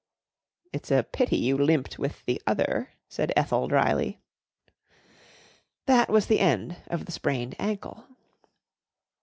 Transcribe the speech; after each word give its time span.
"It's 0.73 0.89
a 0.89 1.03
pity 1.03 1.37
you 1.37 1.59
limped 1.59 1.99
with 1.99 2.25
the 2.25 2.41
other," 2.47 2.89
said 3.07 3.31
Ethel 3.35 3.67
drily. 3.67 4.19
That 5.85 6.09
was 6.09 6.25
the 6.25 6.39
end 6.39 6.77
of 6.87 7.05
the 7.05 7.11
sprained 7.11 7.53
ankle. 7.59 8.07